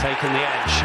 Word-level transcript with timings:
taken 0.00 0.32
the 0.32 0.40
edge. 0.40 0.76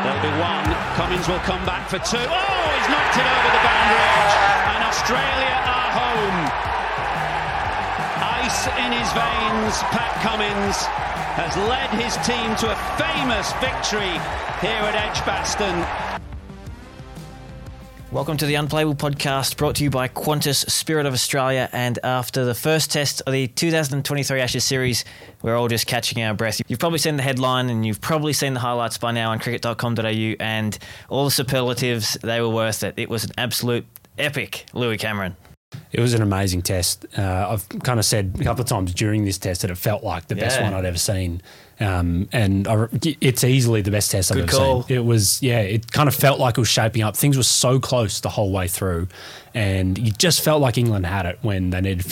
There'll 0.00 0.24
be 0.24 0.32
one. 0.40 0.64
Cummins 0.96 1.28
will 1.28 1.44
come 1.44 1.60
back 1.68 1.84
for 1.88 2.00
two. 2.00 2.16
Oh, 2.16 2.64
he's 2.72 2.88
knocked 2.88 3.16
it 3.20 3.28
over 3.28 3.50
the 3.52 3.60
boundary 3.60 4.04
edge. 4.08 4.34
And 4.72 4.80
Australia 4.88 5.56
are 5.68 5.90
home. 5.92 6.38
Ice 8.40 8.60
in 8.80 8.90
his 8.96 9.10
veins. 9.12 9.84
Pat 9.92 10.16
Cummins 10.24 10.80
has 11.36 11.52
led 11.68 11.92
his 11.92 12.16
team 12.24 12.56
to 12.56 12.72
a 12.72 12.78
famous 12.96 13.52
victory 13.60 14.16
here 14.64 14.80
at 14.88 14.96
Edgbaston. 14.96 16.11
Welcome 18.12 18.36
to 18.36 18.44
the 18.44 18.56
Unplayable 18.56 18.94
podcast 18.94 19.56
brought 19.56 19.76
to 19.76 19.84
you 19.84 19.88
by 19.88 20.06
Qantas 20.06 20.68
Spirit 20.68 21.06
of 21.06 21.14
Australia. 21.14 21.70
And 21.72 21.98
after 22.04 22.44
the 22.44 22.54
first 22.54 22.92
test 22.92 23.22
of 23.22 23.32
the 23.32 23.46
2023 23.48 24.38
Ashes 24.38 24.64
series, 24.64 25.06
we're 25.40 25.56
all 25.56 25.66
just 25.66 25.86
catching 25.86 26.22
our 26.22 26.34
breath. 26.34 26.60
You've 26.68 26.78
probably 26.78 26.98
seen 26.98 27.16
the 27.16 27.22
headline 27.22 27.70
and 27.70 27.86
you've 27.86 28.02
probably 28.02 28.34
seen 28.34 28.52
the 28.52 28.60
highlights 28.60 28.98
by 28.98 29.12
now 29.12 29.30
on 29.30 29.38
cricket.com.au 29.38 30.34
and 30.40 30.78
all 31.08 31.24
the 31.24 31.30
superlatives, 31.30 32.18
they 32.22 32.42
were 32.42 32.50
worth 32.50 32.82
it. 32.82 32.92
It 32.98 33.08
was 33.08 33.24
an 33.24 33.30
absolute 33.38 33.86
epic, 34.18 34.66
Louis 34.74 34.98
Cameron. 34.98 35.34
It 35.90 36.00
was 36.00 36.12
an 36.12 36.20
amazing 36.20 36.60
test. 36.60 37.06
Uh, 37.16 37.48
I've 37.48 37.66
kind 37.80 37.98
of 37.98 38.04
said 38.04 38.36
a 38.38 38.44
couple 38.44 38.60
of 38.60 38.68
times 38.68 38.92
during 38.92 39.24
this 39.24 39.38
test 39.38 39.62
that 39.62 39.70
it 39.70 39.78
felt 39.78 40.04
like 40.04 40.28
the 40.28 40.36
best 40.36 40.60
one 40.60 40.74
I'd 40.74 40.84
ever 40.84 40.98
seen. 40.98 41.40
Um, 41.82 42.28
and 42.32 42.68
I, 42.68 42.86
it's 43.20 43.44
easily 43.44 43.82
the 43.82 43.90
best 43.90 44.10
test 44.10 44.30
I've 44.30 44.36
Good 44.36 44.48
ever 44.50 44.56
call. 44.56 44.82
seen. 44.84 44.96
It 44.96 45.04
was, 45.04 45.42
yeah, 45.42 45.60
it 45.60 45.90
kind 45.90 46.08
of 46.08 46.14
felt 46.14 46.38
like 46.38 46.56
it 46.56 46.60
was 46.60 46.68
shaping 46.68 47.02
up. 47.02 47.16
Things 47.16 47.36
were 47.36 47.42
so 47.42 47.80
close 47.80 48.20
the 48.20 48.28
whole 48.28 48.52
way 48.52 48.68
through. 48.68 49.08
And 49.54 49.98
you 49.98 50.12
just 50.12 50.42
felt 50.42 50.60
like 50.60 50.78
England 50.78 51.06
had 51.06 51.26
it 51.26 51.38
when 51.42 51.70
they 51.70 51.80
needed 51.80 52.04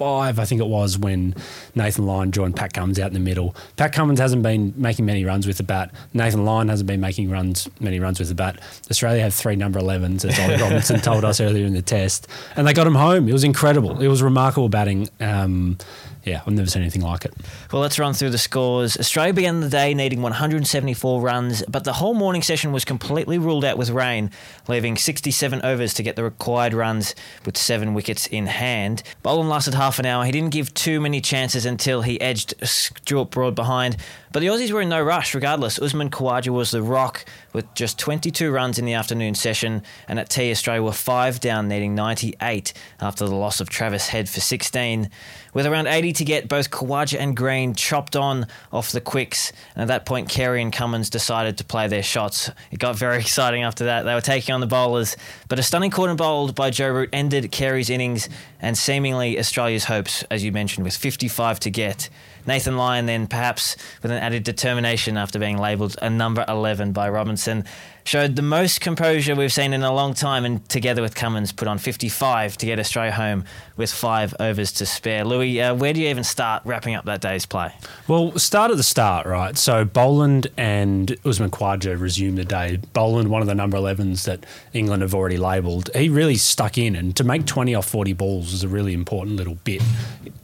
55, 0.00 0.38
I 0.38 0.44
think 0.46 0.62
it 0.62 0.66
was, 0.66 0.96
when 0.96 1.34
Nathan 1.74 2.06
Lyon 2.06 2.32
joined 2.32 2.56
Pat 2.56 2.72
Cummins 2.72 2.98
out 2.98 3.08
in 3.08 3.12
the 3.12 3.20
middle. 3.20 3.54
Pat 3.76 3.92
Cummins 3.92 4.18
hasn't 4.18 4.42
been 4.42 4.72
making 4.74 5.04
many 5.04 5.26
runs 5.26 5.46
with 5.46 5.58
the 5.58 5.62
bat. 5.62 5.90
Nathan 6.14 6.46
Lyon 6.46 6.68
hasn't 6.68 6.86
been 6.86 7.02
making 7.02 7.28
runs 7.28 7.68
many 7.80 8.00
runs 8.00 8.18
with 8.18 8.28
the 8.28 8.34
bat. 8.34 8.58
Australia 8.90 9.22
had 9.22 9.34
three 9.34 9.56
number 9.56 9.78
11s, 9.78 10.24
as 10.24 10.38
Ollie 10.38 10.56
Robinson 10.62 11.00
told 11.00 11.22
us 11.26 11.38
earlier 11.38 11.66
in 11.66 11.74
the 11.74 11.82
test. 11.82 12.28
And 12.56 12.66
they 12.66 12.72
got 12.72 12.86
him 12.86 12.94
home. 12.94 13.28
It 13.28 13.34
was 13.34 13.44
incredible. 13.44 14.00
It 14.00 14.08
was 14.08 14.22
remarkable 14.22 14.70
batting. 14.70 15.10
Um, 15.20 15.76
yeah, 16.24 16.42
I've 16.46 16.52
never 16.52 16.68
seen 16.68 16.82
anything 16.82 17.02
like 17.02 17.24
it. 17.24 17.32
Well, 17.72 17.80
let's 17.80 17.98
run 17.98 18.12
through 18.12 18.30
the 18.30 18.38
scores. 18.38 18.98
Australia 18.98 19.32
began 19.32 19.60
the 19.60 19.70
day 19.70 19.94
needing 19.94 20.20
174 20.20 21.20
runs, 21.20 21.62
but 21.66 21.84
the 21.84 21.94
whole 21.94 22.12
morning 22.12 22.42
session 22.42 22.72
was 22.72 22.84
completely 22.84 23.38
ruled 23.38 23.64
out 23.64 23.78
with 23.78 23.88
rain, 23.88 24.30
leaving 24.68 24.96
67 24.96 25.62
overs 25.62 25.94
to 25.94 26.02
get 26.02 26.16
the 26.16 26.24
required 26.24 26.74
runs 26.74 27.14
with 27.46 27.56
seven 27.56 27.94
wickets 27.94 28.26
in 28.26 28.46
hand. 28.46 29.02
Boland 29.22 29.48
lasted 29.48 29.74
half 29.74 29.89
an 29.98 30.06
hour. 30.06 30.24
He 30.24 30.32
didn't 30.32 30.50
give 30.50 30.72
too 30.74 31.00
many 31.00 31.20
chances 31.20 31.66
until 31.66 32.02
he 32.02 32.20
edged 32.20 32.54
Stuart 32.62 33.30
Broad 33.30 33.54
behind. 33.54 33.96
But 34.32 34.40
the 34.40 34.46
Aussies 34.46 34.70
were 34.70 34.80
in 34.80 34.88
no 34.88 35.02
rush 35.02 35.34
regardless. 35.34 35.78
Usman 35.78 36.10
Khawaja 36.10 36.48
was 36.48 36.70
the 36.70 36.82
rock 36.82 37.24
with 37.52 37.72
just 37.74 37.98
22 37.98 38.50
runs 38.50 38.78
in 38.78 38.84
the 38.84 38.94
afternoon 38.94 39.34
session, 39.34 39.82
and 40.08 40.18
at 40.18 40.30
tea, 40.30 40.50
Australia 40.50 40.82
were 40.82 40.92
five 40.92 41.40
down, 41.40 41.68
needing 41.68 41.94
98 41.94 42.72
after 43.00 43.26
the 43.26 43.34
loss 43.34 43.60
of 43.60 43.68
Travis 43.68 44.08
Head 44.08 44.28
for 44.28 44.40
16. 44.40 45.10
With 45.52 45.66
around 45.66 45.88
80 45.88 46.12
to 46.14 46.24
get, 46.24 46.48
both 46.48 46.70
Khawaja 46.70 47.18
and 47.18 47.36
Green 47.36 47.74
chopped 47.74 48.14
on 48.14 48.46
off 48.72 48.92
the 48.92 49.00
quicks, 49.00 49.52
and 49.74 49.82
at 49.82 49.88
that 49.88 50.06
point, 50.06 50.28
Carey 50.28 50.62
and 50.62 50.72
Cummins 50.72 51.10
decided 51.10 51.58
to 51.58 51.64
play 51.64 51.88
their 51.88 52.02
shots. 52.02 52.50
It 52.70 52.78
got 52.78 52.96
very 52.96 53.18
exciting 53.20 53.62
after 53.62 53.84
that. 53.86 54.04
They 54.04 54.14
were 54.14 54.20
taking 54.20 54.54
on 54.54 54.60
the 54.60 54.66
bowlers, 54.66 55.16
but 55.48 55.58
a 55.58 55.62
stunning 55.62 55.90
caught 55.90 56.08
and 56.08 56.18
bowled 56.18 56.54
by 56.54 56.70
Joe 56.70 56.90
Root 56.90 57.10
ended 57.12 57.50
Carey's 57.50 57.90
innings 57.90 58.28
and 58.60 58.78
seemingly 58.78 59.38
Australia's 59.38 59.84
hopes, 59.84 60.22
as 60.30 60.44
you 60.44 60.52
mentioned, 60.52 60.84
with 60.84 60.96
55 60.96 61.60
to 61.60 61.70
get. 61.70 62.08
Nathan 62.46 62.76
Lyon 62.76 63.06
then, 63.06 63.26
perhaps 63.26 63.76
with 64.02 64.10
an 64.10 64.18
added 64.18 64.44
determination 64.44 65.16
after 65.16 65.38
being 65.38 65.58
labelled 65.58 65.96
a 66.00 66.08
number 66.08 66.44
11 66.48 66.92
by 66.92 67.08
Robinson, 67.08 67.39
and 67.48 67.66
showed 68.04 68.36
the 68.36 68.42
most 68.42 68.80
composure 68.80 69.34
we've 69.34 69.52
seen 69.52 69.72
in 69.72 69.82
a 69.82 69.92
long 69.92 70.14
time 70.14 70.44
and 70.44 70.66
together 70.68 71.02
with 71.02 71.14
Cummins 71.14 71.52
put 71.52 71.68
on 71.68 71.78
55 71.78 72.56
to 72.58 72.66
get 72.66 72.78
Australia 72.78 73.12
home 73.12 73.44
with 73.76 73.92
five 73.92 74.34
overs 74.40 74.72
to 74.72 74.86
spare. 74.86 75.24
Louis, 75.24 75.60
uh, 75.60 75.74
where 75.74 75.92
do 75.92 76.00
you 76.00 76.08
even 76.08 76.24
start 76.24 76.62
wrapping 76.64 76.94
up 76.94 77.04
that 77.06 77.20
day's 77.20 77.46
play? 77.46 77.72
Well, 78.08 78.38
start 78.38 78.70
at 78.70 78.76
the 78.76 78.82
start, 78.82 79.26
right? 79.26 79.56
So 79.56 79.84
Boland 79.84 80.48
and 80.56 81.16
Usman 81.24 81.50
Khawaja 81.50 81.98
resumed 81.98 82.38
the 82.38 82.44
day. 82.44 82.78
Boland, 82.92 83.28
one 83.30 83.42
of 83.42 83.48
the 83.48 83.54
number 83.54 83.76
11s 83.76 84.24
that 84.24 84.44
England 84.72 85.02
have 85.02 85.14
already 85.14 85.38
labelled, 85.38 85.90
he 85.94 86.08
really 86.08 86.36
stuck 86.36 86.78
in. 86.78 86.94
And 86.94 87.16
to 87.16 87.24
make 87.24 87.46
20 87.46 87.74
off 87.74 87.86
40 87.86 88.12
balls 88.12 88.52
was 88.52 88.62
a 88.62 88.68
really 88.68 88.92
important 88.92 89.36
little 89.36 89.56
bit. 89.64 89.82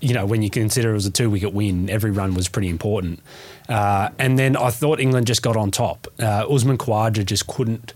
You 0.01 0.15
know, 0.15 0.27
when 0.27 0.43
you 0.43 0.51
consider 0.51 0.91
it 0.91 0.95
was 0.95 1.07
a 1.07 1.11
two 1.11 1.31
wicket 1.31 1.53
win, 1.53 1.91
every 1.91 2.11
run 2.11 2.35
was 2.35 2.49
pretty 2.49 2.69
important. 2.69 3.21
Uh, 3.69 4.11
and 4.19 4.39
then 4.39 4.57
I 4.57 4.71
thought 4.71 5.01
England 5.01 5.27
just 5.27 5.43
got 5.43 5.57
on 5.57 5.71
top. 5.71 6.07
Uh, 6.21 6.47
Usman 6.49 6.79
Khawaja 6.79 7.25
just 7.25 7.46
couldn't. 7.49 7.93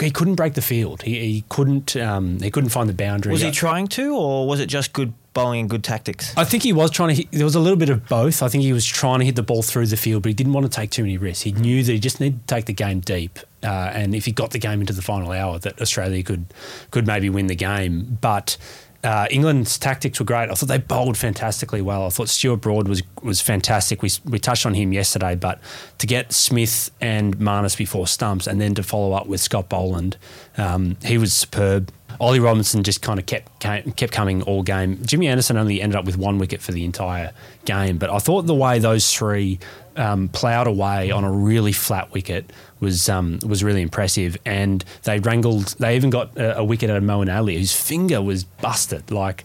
He 0.00 0.12
couldn't 0.12 0.36
break 0.36 0.54
the 0.54 0.62
field. 0.62 1.02
He, 1.02 1.18
he 1.18 1.44
couldn't. 1.48 1.96
Um, 1.96 2.38
he 2.40 2.50
couldn't 2.50 2.70
find 2.70 2.88
the 2.88 2.94
boundary. 2.94 3.32
Was 3.32 3.42
he 3.42 3.50
trying 3.50 3.88
to, 3.88 4.14
or 4.14 4.46
was 4.46 4.60
it 4.60 4.66
just 4.66 4.92
good 4.92 5.12
bowling 5.34 5.60
and 5.60 5.70
good 5.70 5.84
tactics? 5.84 6.36
I 6.36 6.44
think 6.44 6.62
he 6.62 6.72
was 6.72 6.90
trying 6.90 7.08
to 7.10 7.14
hit, 7.14 7.32
there 7.32 7.44
was 7.44 7.54
a 7.54 7.60
little 7.60 7.76
bit 7.76 7.90
of 7.90 8.08
both. 8.08 8.42
I 8.42 8.48
think 8.48 8.62
he 8.62 8.72
was 8.72 8.86
trying 8.86 9.20
to 9.20 9.24
hit 9.24 9.36
the 9.36 9.42
ball 9.42 9.62
through 9.62 9.86
the 9.86 9.96
field, 9.96 10.22
but 10.22 10.28
he 10.28 10.34
didn't 10.34 10.52
want 10.52 10.66
to 10.66 10.70
take 10.70 10.90
too 10.90 11.02
many 11.02 11.16
risks. 11.16 11.42
He 11.42 11.52
knew 11.52 11.82
that 11.82 11.92
he 11.92 11.98
just 11.98 12.20
needed 12.20 12.46
to 12.46 12.54
take 12.54 12.66
the 12.66 12.72
game 12.72 13.00
deep. 13.00 13.38
Uh, 13.62 13.66
and 13.66 14.14
if 14.14 14.24
he 14.24 14.32
got 14.32 14.50
the 14.52 14.58
game 14.58 14.80
into 14.80 14.92
the 14.92 15.02
final 15.02 15.32
hour, 15.32 15.58
that 15.58 15.80
Australia 15.80 16.22
could 16.22 16.46
could 16.90 17.06
maybe 17.06 17.28
win 17.28 17.48
the 17.48 17.56
game. 17.56 18.18
But 18.20 18.56
uh, 19.04 19.26
England's 19.30 19.78
tactics 19.78 20.18
were 20.18 20.26
great. 20.26 20.50
I 20.50 20.54
thought 20.54 20.66
they 20.66 20.78
bowled 20.78 21.16
fantastically 21.16 21.80
well. 21.80 22.06
I 22.06 22.08
thought 22.08 22.28
Stuart 22.28 22.56
Broad 22.56 22.88
was 22.88 23.02
was 23.22 23.40
fantastic. 23.40 24.02
We 24.02 24.10
we 24.24 24.38
touched 24.38 24.66
on 24.66 24.74
him 24.74 24.92
yesterday, 24.92 25.36
but 25.36 25.60
to 25.98 26.06
get 26.06 26.32
Smith 26.32 26.90
and 27.00 27.38
Marnus 27.38 27.76
before 27.76 28.06
stumps, 28.06 28.46
and 28.46 28.60
then 28.60 28.74
to 28.74 28.82
follow 28.82 29.12
up 29.12 29.26
with 29.26 29.40
Scott 29.40 29.68
Boland, 29.68 30.16
um, 30.56 30.96
he 31.04 31.16
was 31.16 31.32
superb. 31.32 31.92
Ollie 32.20 32.40
Robinson 32.40 32.82
just 32.82 33.00
kind 33.00 33.20
of 33.20 33.26
kept 33.26 33.60
came, 33.60 33.92
kept 33.92 34.12
coming 34.12 34.42
all 34.42 34.64
game. 34.64 34.98
Jimmy 35.04 35.28
Anderson 35.28 35.56
only 35.56 35.80
ended 35.80 35.96
up 35.96 36.04
with 36.04 36.16
one 36.16 36.38
wicket 36.38 36.60
for 36.60 36.72
the 36.72 36.84
entire 36.84 37.32
game, 37.64 37.98
but 37.98 38.10
I 38.10 38.18
thought 38.18 38.46
the 38.46 38.54
way 38.54 38.80
those 38.80 39.14
three 39.14 39.60
um, 39.98 40.28
ploughed 40.28 40.66
away 40.66 41.10
on 41.10 41.24
a 41.24 41.30
really 41.30 41.72
flat 41.72 42.12
wicket 42.12 42.50
was 42.80 43.08
um, 43.08 43.38
was 43.46 43.62
really 43.64 43.82
impressive. 43.82 44.36
And 44.46 44.84
they 45.02 45.18
wrangled. 45.18 45.74
They 45.78 45.96
even 45.96 46.10
got 46.10 46.36
a, 46.38 46.58
a 46.58 46.64
wicket 46.64 46.88
out 46.90 46.96
of 46.96 47.02
Moeen 47.02 47.34
Ali, 47.34 47.56
whose 47.56 47.74
finger 47.74 48.22
was 48.22 48.44
busted. 48.44 49.10
Like 49.10 49.44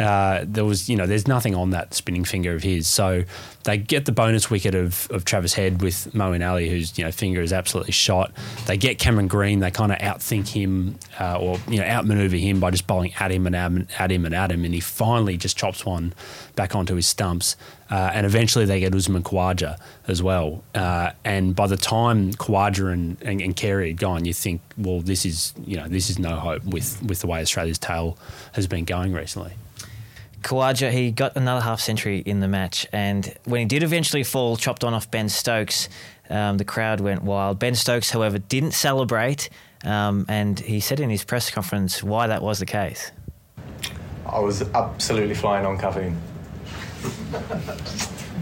uh, 0.00 0.44
there 0.46 0.64
was, 0.64 0.88
you 0.88 0.96
know, 0.96 1.06
there's 1.06 1.28
nothing 1.28 1.54
on 1.54 1.70
that 1.70 1.92
spinning 1.92 2.24
finger 2.24 2.54
of 2.54 2.62
his. 2.62 2.88
So 2.88 3.24
they 3.64 3.76
get 3.76 4.06
the 4.06 4.12
bonus 4.12 4.50
wicket 4.50 4.74
of, 4.74 5.06
of 5.10 5.26
Travis 5.26 5.52
Head 5.52 5.82
with 5.82 6.10
Moeen 6.14 6.48
Ali, 6.48 6.70
whose 6.70 6.96
you 6.96 7.04
know 7.04 7.12
finger 7.12 7.42
is 7.42 7.52
absolutely 7.52 7.92
shot. 7.92 8.32
They 8.66 8.78
get 8.78 8.98
Cameron 8.98 9.28
Green. 9.28 9.58
They 9.58 9.70
kind 9.70 9.92
of 9.92 9.98
outthink 9.98 10.48
him 10.48 10.98
uh, 11.20 11.38
or 11.38 11.58
you 11.68 11.78
know 11.78 11.84
outmaneuver 11.84 12.36
him 12.36 12.60
by 12.60 12.70
just 12.70 12.86
bowling 12.86 13.12
at 13.20 13.30
him 13.30 13.46
and 13.46 13.54
at 13.54 13.70
him, 13.70 13.88
at 13.98 14.10
him 14.10 14.24
and 14.24 14.34
at 14.34 14.50
him, 14.50 14.64
and 14.64 14.72
he 14.72 14.80
finally 14.80 15.36
just 15.36 15.58
chops 15.58 15.84
one 15.84 16.14
back 16.56 16.74
onto 16.74 16.94
his 16.94 17.06
stumps. 17.06 17.56
Uh, 17.90 18.10
and 18.14 18.24
eventually 18.24 18.64
they 18.64 18.80
get 18.80 18.94
Usman 18.94 19.24
Khawaja 19.24 19.76
as 20.06 20.22
well. 20.22 20.62
Uh, 20.74 21.10
and 21.24 21.56
by 21.56 21.66
the 21.66 21.76
time 21.76 22.32
Khawaja 22.34 22.92
and, 22.92 23.20
and, 23.22 23.42
and 23.42 23.56
Carey 23.56 23.88
had 23.88 23.98
gone, 23.98 24.24
you 24.24 24.32
think, 24.32 24.60
well, 24.78 25.00
this 25.00 25.26
is 25.26 25.52
you 25.66 25.76
know 25.76 25.88
this 25.88 26.08
is 26.08 26.18
no 26.18 26.36
hope 26.36 26.64
with 26.64 27.02
with 27.02 27.20
the 27.20 27.26
way 27.26 27.42
Australia's 27.42 27.78
tail 27.78 28.16
has 28.52 28.66
been 28.66 28.86
going 28.86 29.12
recently. 29.12 29.52
Khawaja, 30.42 30.90
he 30.90 31.10
got 31.10 31.36
another 31.36 31.60
half 31.60 31.80
century 31.80 32.18
in 32.18 32.40
the 32.40 32.48
match, 32.48 32.86
and 32.92 33.34
when 33.44 33.60
he 33.60 33.66
did 33.66 33.82
eventually 33.82 34.24
fall, 34.24 34.56
chopped 34.56 34.84
on 34.84 34.94
off 34.94 35.10
Ben 35.10 35.28
Stokes, 35.28 35.88
um, 36.30 36.56
the 36.56 36.64
crowd 36.64 37.00
went 37.00 37.22
wild. 37.22 37.58
Ben 37.58 37.74
Stokes, 37.74 38.10
however, 38.10 38.38
didn't 38.38 38.72
celebrate, 38.72 39.50
um, 39.84 40.24
and 40.28 40.58
he 40.60 40.80
said 40.80 41.00
in 41.00 41.10
his 41.10 41.24
press 41.24 41.50
conference 41.50 42.02
why 42.02 42.26
that 42.26 42.42
was 42.42 42.58
the 42.58 42.66
case. 42.66 43.10
I 44.26 44.38
was 44.38 44.62
absolutely 44.74 45.34
flying 45.34 45.66
on 45.66 45.76
caffeine. 45.76 46.16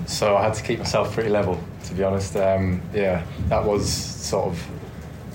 so 0.06 0.36
I 0.36 0.42
had 0.42 0.54
to 0.54 0.62
keep 0.62 0.78
myself 0.78 1.12
pretty 1.12 1.30
level, 1.30 1.58
to 1.84 1.94
be 1.94 2.04
honest. 2.04 2.36
Um, 2.36 2.82
yeah, 2.92 3.24
that 3.48 3.64
was 3.64 3.90
sort 3.90 4.48
of 4.48 4.66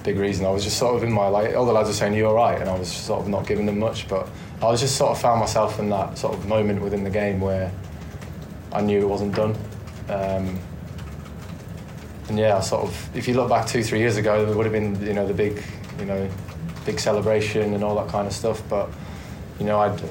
big 0.03 0.17
reason. 0.17 0.45
I 0.45 0.49
was 0.49 0.63
just 0.63 0.77
sort 0.77 0.95
of 0.95 1.03
in 1.03 1.11
my 1.11 1.27
like 1.27 1.55
all 1.55 1.65
the 1.65 1.73
lads 1.73 1.87
were 1.87 1.93
saying 1.93 2.13
you're 2.13 2.27
all 2.27 2.35
right, 2.35 2.59
and 2.59 2.69
I 2.69 2.77
was 2.77 2.91
sort 2.91 3.21
of 3.21 3.27
not 3.27 3.47
giving 3.47 3.65
them 3.65 3.79
much, 3.79 4.07
but 4.07 4.29
I 4.63 4.71
was 4.71 4.79
just 4.79 4.95
sort 4.95 5.11
of 5.11 5.21
found 5.21 5.41
myself 5.41 5.77
in 5.79 5.89
that 5.89 6.17
sort 6.17 6.33
of 6.35 6.47
moment 6.47 6.81
within 6.81 7.03
the 7.03 7.09
game 7.09 7.41
where 7.41 7.69
I 8.71 8.79
knew 8.79 9.01
it 9.01 9.07
wasn't 9.07 9.35
done. 9.35 9.55
Um, 10.07 10.57
and 12.29 12.39
yeah, 12.39 12.57
I 12.57 12.61
sort 12.61 12.83
of 12.83 13.15
if 13.15 13.27
you 13.27 13.33
look 13.33 13.49
back 13.49 13.67
two 13.67 13.83
three 13.83 13.99
years 13.99 14.15
ago, 14.15 14.45
there 14.45 14.55
would 14.55 14.65
have 14.65 14.71
been 14.71 15.05
you 15.05 15.13
know 15.13 15.27
the 15.27 15.33
big 15.33 15.61
you 15.99 16.05
know 16.05 16.29
big 16.85 16.97
celebration 16.99 17.73
and 17.73 17.83
all 17.83 17.95
that 17.95 18.07
kind 18.07 18.25
of 18.25 18.33
stuff, 18.33 18.63
but 18.69 18.89
you 19.59 19.65
know 19.65 19.79
I'd. 19.79 20.01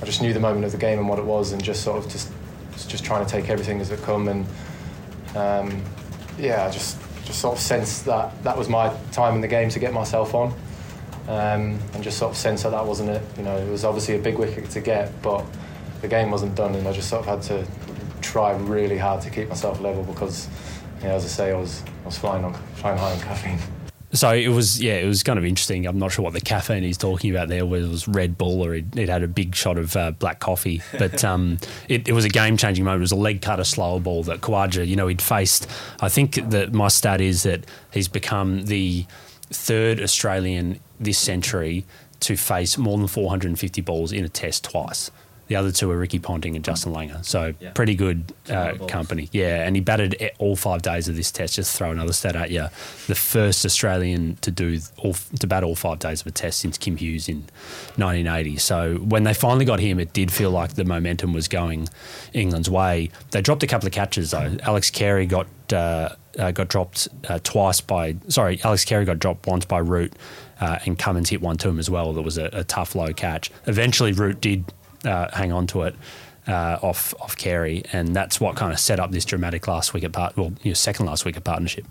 I 0.00 0.04
just 0.04 0.22
knew 0.22 0.32
the 0.32 0.38
moment 0.38 0.64
of 0.64 0.70
the 0.70 0.78
game 0.78 0.98
and 0.98 1.08
what 1.08 1.18
it 1.18 1.24
was, 1.24 1.52
and 1.52 1.64
just 1.64 1.82
sort 1.82 2.04
of 2.04 2.10
just 2.12 2.30
just 2.88 3.04
trying 3.04 3.24
to 3.24 3.30
take 3.30 3.48
everything 3.48 3.80
as 3.80 3.90
it 3.90 4.02
come, 4.02 4.28
and 4.28 4.46
um, 5.34 5.82
yeah, 6.38 6.66
I 6.66 6.70
just 6.70 6.98
just 7.24 7.40
sort 7.40 7.56
of 7.56 7.60
sensed 7.60 8.04
that 8.04 8.42
that 8.44 8.56
was 8.56 8.68
my 8.68 8.94
time 9.12 9.34
in 9.34 9.40
the 9.40 9.48
game 9.48 9.70
to 9.70 9.78
get 9.78 9.94
myself 9.94 10.34
on, 10.34 10.54
um, 11.28 11.78
and 11.92 12.02
just 12.02 12.18
sort 12.18 12.32
of 12.32 12.36
sensed 12.36 12.64
that 12.64 12.70
that 12.70 12.84
wasn't 12.84 13.10
it. 13.10 13.22
You 13.36 13.44
know, 13.44 13.56
it 13.56 13.70
was 13.70 13.84
obviously 13.84 14.16
a 14.16 14.18
big 14.18 14.38
wicket 14.38 14.68
to 14.70 14.80
get, 14.80 15.12
but 15.22 15.44
the 16.00 16.08
game 16.08 16.30
wasn't 16.30 16.54
done, 16.54 16.74
and 16.74 16.88
I 16.88 16.92
just 16.92 17.08
sort 17.08 17.26
of 17.26 17.26
had 17.26 17.42
to 17.42 17.70
try 18.22 18.56
really 18.56 18.98
hard 18.98 19.22
to 19.22 19.30
keep 19.30 19.48
myself 19.48 19.80
level 19.80 20.02
because 20.02 20.48
yeah, 21.02 21.14
as 21.14 21.24
I 21.24 21.28
say, 21.28 21.52
I 21.52 21.56
was 21.56 21.82
I 22.02 22.06
was 22.06 22.18
flying 22.18 22.44
on 22.44 22.54
flying 22.74 22.98
high 22.98 23.12
on 23.12 23.20
caffeine. 23.20 23.58
So 24.12 24.30
it 24.32 24.48
was, 24.48 24.82
yeah, 24.82 24.94
it 24.94 25.06
was 25.06 25.22
kind 25.22 25.38
of 25.38 25.44
interesting. 25.44 25.86
I'm 25.86 25.98
not 25.98 26.12
sure 26.12 26.22
what 26.22 26.32
the 26.32 26.40
caffeine 26.40 26.82
he's 26.82 26.96
talking 26.96 27.30
about 27.30 27.48
there 27.48 27.66
whether 27.66 27.84
it 27.84 27.90
was 27.90 28.08
Red 28.08 28.38
Bull 28.38 28.62
or 28.62 28.74
it, 28.74 28.96
it 28.96 29.10
had 29.10 29.22
a 29.22 29.28
big 29.28 29.54
shot 29.54 29.76
of 29.76 29.94
uh, 29.96 30.12
black 30.12 30.40
coffee. 30.40 30.80
But 30.98 31.22
um, 31.26 31.58
it, 31.88 32.08
it, 32.08 32.12
was 32.12 32.24
a 32.24 32.30
game 32.30 32.56
changing 32.56 32.86
moment. 32.86 33.00
It 33.00 33.02
was 33.02 33.12
a 33.12 33.16
leg 33.16 33.42
cutter, 33.42 33.64
slower 33.64 34.00
ball 34.00 34.22
that 34.22 34.40
Khawaja, 34.40 34.86
you 34.86 34.96
know, 34.96 35.08
he'd 35.08 35.20
faced. 35.20 35.68
I 36.00 36.08
think 36.08 36.36
that 36.50 36.72
my 36.72 36.88
stat 36.88 37.20
is 37.20 37.42
that 37.42 37.66
he's 37.92 38.08
become 38.08 38.62
the 38.62 39.04
third 39.50 40.00
Australian 40.00 40.80
this 41.00 41.18
century 41.18 41.84
to 42.20 42.36
face 42.36 42.76
more 42.76 42.98
than 42.98 43.06
450 43.06 43.80
balls 43.82 44.12
in 44.12 44.24
a 44.24 44.28
test 44.28 44.64
twice. 44.64 45.10
The 45.48 45.56
other 45.56 45.72
two 45.72 45.90
are 45.90 45.96
Ricky 45.96 46.18
Ponting 46.18 46.56
and 46.56 46.64
Justin 46.64 46.92
Langer. 46.92 47.24
So 47.24 47.54
yeah. 47.58 47.70
pretty 47.70 47.94
good 47.94 48.34
uh, 48.50 48.74
company. 48.86 49.30
Yeah, 49.32 49.66
and 49.66 49.74
he 49.74 49.80
batted 49.80 50.30
all 50.38 50.56
five 50.56 50.82
days 50.82 51.08
of 51.08 51.16
this 51.16 51.32
test. 51.32 51.54
Just 51.54 51.76
throw 51.76 51.90
another 51.90 52.12
stat 52.12 52.36
at 52.36 52.50
you. 52.50 52.66
The 53.06 53.14
first 53.14 53.64
Australian 53.64 54.36
to 54.42 54.50
do 54.50 54.78
all, 54.98 55.14
to 55.14 55.46
bat 55.46 55.64
all 55.64 55.74
five 55.74 56.00
days 56.00 56.20
of 56.20 56.26
a 56.26 56.30
test 56.30 56.60
since 56.60 56.76
Kim 56.76 56.98
Hughes 56.98 57.30
in 57.30 57.38
1980. 57.96 58.58
So 58.58 58.96
when 58.96 59.24
they 59.24 59.32
finally 59.32 59.64
got 59.64 59.80
him, 59.80 59.98
it 59.98 60.12
did 60.12 60.30
feel 60.30 60.50
like 60.50 60.74
the 60.74 60.84
momentum 60.84 61.32
was 61.32 61.48
going 61.48 61.88
England's 62.34 62.68
way. 62.68 63.10
They 63.30 63.40
dropped 63.40 63.62
a 63.62 63.66
couple 63.66 63.86
of 63.86 63.94
catches 63.94 64.30
though. 64.32 64.56
Alex 64.62 64.90
Carey 64.90 65.26
got. 65.26 65.46
Uh, 65.72 66.14
uh, 66.38 66.52
got 66.52 66.68
dropped 66.68 67.08
uh, 67.28 67.40
twice 67.42 67.80
by 67.80 68.14
sorry 68.28 68.60
Alex 68.62 68.84
Carey 68.84 69.04
got 69.04 69.18
dropped 69.18 69.48
once 69.48 69.64
by 69.64 69.78
Root 69.78 70.12
uh, 70.60 70.78
and 70.84 70.98
Cummins 70.98 71.30
hit 71.30 71.40
one 71.40 71.56
to 71.58 71.68
him 71.68 71.78
as 71.78 71.88
well. 71.90 72.12
That 72.12 72.22
was 72.22 72.38
a, 72.38 72.50
a 72.52 72.64
tough 72.64 72.94
low 72.94 73.12
catch. 73.12 73.50
Eventually 73.66 74.12
Root 74.12 74.40
did 74.40 74.64
uh, 75.04 75.28
hang 75.32 75.52
on 75.52 75.66
to 75.68 75.82
it 75.82 75.94
uh, 76.46 76.78
off 76.82 77.14
off 77.20 77.36
Carey, 77.36 77.84
and 77.92 78.14
that's 78.16 78.40
what 78.40 78.56
kind 78.56 78.72
of 78.72 78.80
set 78.80 78.98
up 78.98 79.10
this 79.10 79.24
dramatic 79.24 79.68
last 79.68 79.94
wicket 79.94 80.12
part, 80.12 80.36
well, 80.36 80.52
you 80.62 80.70
know, 80.70 80.74
second 80.74 81.06
last 81.06 81.24
wicket 81.24 81.44
partnership. 81.44 81.84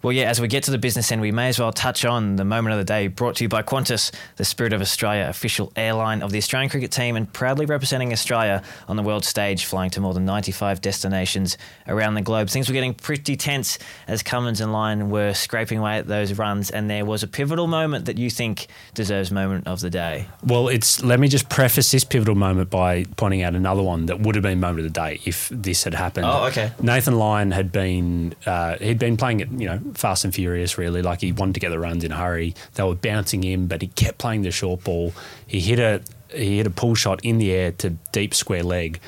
Well, 0.00 0.12
yeah, 0.12 0.30
as 0.30 0.40
we 0.40 0.46
get 0.46 0.62
to 0.64 0.70
the 0.70 0.78
business 0.78 1.10
end, 1.10 1.20
we 1.20 1.32
may 1.32 1.48
as 1.48 1.58
well 1.58 1.72
touch 1.72 2.04
on 2.04 2.36
the 2.36 2.44
moment 2.44 2.72
of 2.72 2.78
the 2.78 2.84
day 2.84 3.08
brought 3.08 3.34
to 3.36 3.44
you 3.44 3.48
by 3.48 3.64
Qantas, 3.64 4.12
the 4.36 4.44
Spirit 4.44 4.72
of 4.72 4.80
Australia 4.80 5.26
official 5.28 5.72
airline 5.74 6.22
of 6.22 6.30
the 6.30 6.38
Australian 6.38 6.70
cricket 6.70 6.92
team 6.92 7.16
and 7.16 7.32
proudly 7.32 7.66
representing 7.66 8.12
Australia 8.12 8.62
on 8.86 8.94
the 8.94 9.02
world 9.02 9.24
stage, 9.24 9.64
flying 9.64 9.90
to 9.90 10.00
more 10.00 10.14
than 10.14 10.24
95 10.24 10.80
destinations 10.80 11.58
around 11.88 12.14
the 12.14 12.22
globe. 12.22 12.48
Things 12.48 12.68
were 12.68 12.74
getting 12.74 12.94
pretty 12.94 13.36
tense 13.36 13.76
as 14.06 14.22
Cummins 14.22 14.60
and 14.60 14.72
Lyon 14.72 15.10
were 15.10 15.34
scraping 15.34 15.80
away 15.80 15.98
at 15.98 16.06
those 16.06 16.32
runs, 16.38 16.70
and 16.70 16.88
there 16.88 17.04
was 17.04 17.24
a 17.24 17.28
pivotal 17.28 17.66
moment 17.66 18.04
that 18.04 18.18
you 18.18 18.30
think 18.30 18.68
deserves 18.94 19.32
moment 19.32 19.66
of 19.66 19.80
the 19.80 19.90
day. 19.90 20.28
Well, 20.44 20.68
it's 20.68 21.02
let 21.02 21.18
me 21.18 21.26
just 21.26 21.48
preface 21.48 21.90
this 21.90 22.04
pivotal 22.04 22.36
moment 22.36 22.70
by 22.70 23.04
pointing 23.16 23.42
out 23.42 23.56
another 23.56 23.82
one 23.82 24.06
that 24.06 24.20
would 24.20 24.36
have 24.36 24.42
been 24.42 24.60
moment 24.60 24.86
of 24.86 24.92
the 24.92 25.00
day 25.00 25.20
if 25.24 25.48
this 25.48 25.82
had 25.82 25.94
happened. 25.94 26.26
Oh, 26.26 26.44
okay. 26.46 26.70
Nathan 26.80 27.18
Lyon 27.18 27.50
had 27.50 27.72
been 27.72 28.36
uh, 28.46 28.76
he'd 28.76 29.00
been 29.00 29.16
playing 29.16 29.40
it, 29.40 29.50
you 29.50 29.66
know 29.66 29.87
fast 29.94 30.24
and 30.24 30.34
furious, 30.34 30.78
really. 30.78 31.02
Like 31.02 31.20
he 31.20 31.32
wanted 31.32 31.54
to 31.54 31.60
get 31.60 31.70
the 31.70 31.78
runs 31.78 32.04
in 32.04 32.12
a 32.12 32.16
hurry. 32.16 32.54
They 32.74 32.82
were 32.82 32.94
bouncing 32.94 33.42
him, 33.42 33.66
but 33.66 33.82
he 33.82 33.88
kept 33.88 34.18
playing 34.18 34.42
the 34.42 34.50
short 34.50 34.84
ball. 34.84 35.12
He 35.46 35.60
hit 35.60 35.78
a 35.78 36.02
he 36.34 36.58
hit 36.58 36.66
a 36.66 36.70
pull 36.70 36.94
shot 36.94 37.24
in 37.24 37.38
the 37.38 37.52
air 37.52 37.72
to 37.72 37.90
deep 38.12 38.34
square 38.34 38.62
leg. 38.62 39.00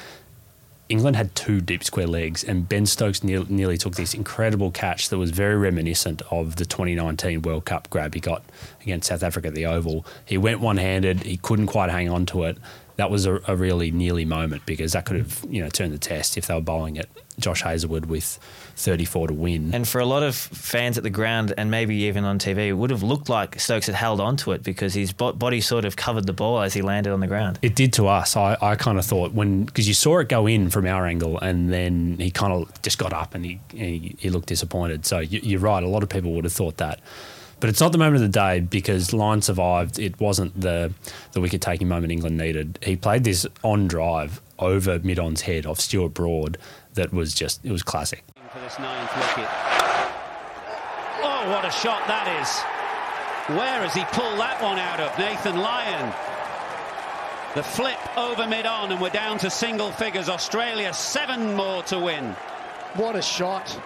England 0.88 1.14
had 1.14 1.32
two 1.36 1.60
deep 1.60 1.84
square 1.84 2.08
legs, 2.08 2.42
and 2.42 2.68
Ben 2.68 2.84
Stokes 2.84 3.22
ne- 3.22 3.46
nearly 3.48 3.78
took 3.78 3.94
this 3.94 4.12
incredible 4.12 4.72
catch 4.72 5.08
that 5.10 5.18
was 5.18 5.30
very 5.30 5.56
reminiscent 5.56 6.20
of 6.32 6.56
the 6.56 6.64
2019 6.64 7.42
World 7.42 7.64
Cup 7.64 7.88
grab 7.90 8.12
he 8.12 8.20
got 8.20 8.42
against 8.82 9.08
South 9.08 9.22
Africa 9.22 9.48
at 9.48 9.54
the 9.54 9.66
Oval. 9.66 10.04
He 10.24 10.36
went 10.36 10.58
one 10.58 10.78
handed, 10.78 11.22
he 11.22 11.36
couldn't 11.36 11.68
quite 11.68 11.90
hang 11.90 12.10
on 12.10 12.26
to 12.26 12.42
it. 12.42 12.58
That 13.00 13.10
was 13.10 13.24
a, 13.24 13.40
a 13.48 13.56
really 13.56 13.90
nearly 13.90 14.26
moment 14.26 14.66
because 14.66 14.92
that 14.92 15.06
could 15.06 15.16
have 15.16 15.42
you 15.48 15.62
know 15.62 15.70
turned 15.70 15.94
the 15.94 15.98
test 15.98 16.36
if 16.36 16.46
they 16.48 16.54
were 16.54 16.60
bowling 16.60 16.98
at 16.98 17.08
Josh 17.38 17.62
Hazlewood 17.62 18.04
with 18.04 18.38
34 18.76 19.28
to 19.28 19.34
win. 19.34 19.74
And 19.74 19.88
for 19.88 20.00
a 20.00 20.04
lot 20.04 20.22
of 20.22 20.34
fans 20.34 20.98
at 20.98 21.02
the 21.02 21.10
ground 21.10 21.54
and 21.56 21.70
maybe 21.70 21.94
even 22.02 22.24
on 22.24 22.38
TV, 22.38 22.68
it 22.68 22.74
would 22.74 22.90
have 22.90 23.02
looked 23.02 23.30
like 23.30 23.58
Stokes 23.58 23.86
had 23.86 23.94
held 23.94 24.20
on 24.20 24.36
to 24.38 24.52
it 24.52 24.62
because 24.62 24.92
his 24.92 25.12
body 25.14 25.62
sort 25.62 25.86
of 25.86 25.96
covered 25.96 26.26
the 26.26 26.34
ball 26.34 26.60
as 26.60 26.74
he 26.74 26.82
landed 26.82 27.12
on 27.12 27.20
the 27.20 27.26
ground. 27.26 27.58
It 27.62 27.74
did 27.74 27.92
to 27.94 28.06
us. 28.06 28.36
I, 28.36 28.56
I 28.60 28.76
kind 28.76 28.98
of 28.98 29.04
thought 29.04 29.32
when, 29.32 29.64
because 29.64 29.88
you 29.88 29.94
saw 29.94 30.18
it 30.18 30.28
go 30.28 30.46
in 30.46 30.68
from 30.70 30.86
our 30.86 31.06
angle 31.06 31.38
and 31.38 31.72
then 31.72 32.16
he 32.18 32.30
kind 32.30 32.52
of 32.52 32.82
just 32.82 32.98
got 32.98 33.12
up 33.14 33.34
and 33.34 33.44
he, 33.44 33.60
he, 33.70 34.16
he 34.18 34.30
looked 34.30 34.48
disappointed. 34.48 35.06
So 35.06 35.20
you, 35.20 35.40
you're 35.42 35.60
right. 35.60 35.82
A 35.82 35.88
lot 35.88 36.02
of 36.02 36.10
people 36.10 36.32
would 36.34 36.44
have 36.44 36.52
thought 36.52 36.76
that. 36.76 37.00
But 37.60 37.68
it's 37.68 37.80
not 37.80 37.92
the 37.92 37.98
moment 37.98 38.16
of 38.16 38.22
the 38.22 38.28
day 38.28 38.60
because 38.60 39.12
Lyon 39.12 39.42
survived. 39.42 39.98
It 39.98 40.18
wasn't 40.18 40.58
the 40.58 40.92
the 41.32 41.40
wicket 41.40 41.60
taking 41.60 41.88
moment 41.88 42.10
England 42.10 42.38
needed. 42.38 42.78
He 42.82 42.96
played 42.96 43.24
this 43.24 43.46
on 43.62 43.86
drive 43.86 44.40
over 44.58 44.98
mid 45.00 45.18
on's 45.18 45.42
head 45.42 45.66
off 45.66 45.78
Stuart 45.78 46.14
Broad 46.14 46.56
that 46.94 47.12
was 47.12 47.34
just 47.34 47.64
it 47.64 47.70
was 47.70 47.82
classic. 47.82 48.24
For 48.50 48.60
this 48.60 48.78
ninth 48.78 49.14
wicket. 49.14 49.50
Oh, 51.22 51.50
what 51.50 51.64
a 51.66 51.70
shot 51.70 52.06
that 52.08 52.26
is! 52.40 53.56
Where 53.56 53.82
has 53.82 53.94
he 53.94 54.04
pulled 54.04 54.38
that 54.38 54.62
one 54.62 54.78
out 54.78 55.00
of? 55.00 55.16
Nathan 55.18 55.58
Lyon. 55.58 56.14
The 57.54 57.62
flip 57.62 57.98
over 58.16 58.46
mid 58.46 58.64
on, 58.64 58.90
and 58.92 59.00
we're 59.00 59.10
down 59.10 59.36
to 59.38 59.50
single 59.50 59.92
figures. 59.92 60.28
Australia 60.28 60.94
seven 60.94 61.54
more 61.54 61.82
to 61.84 61.98
win. 61.98 62.30
What 62.94 63.16
a 63.16 63.22
shot! 63.22 63.78